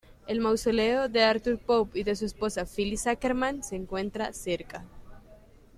[0.25, 4.83] El mausoleo de Arthur Pope y de su esposa Phyllis Ackerman se encuentra cerca.